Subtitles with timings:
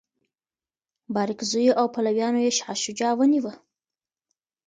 [1.15, 3.53] بارکزیو او پلویانو یې شاه شجاع ونیوه.